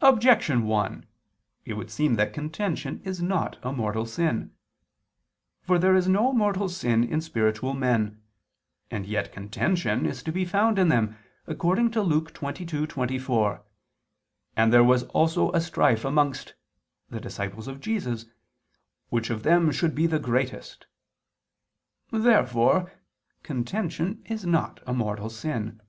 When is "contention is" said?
2.32-3.20, 9.34-10.22, 23.42-24.46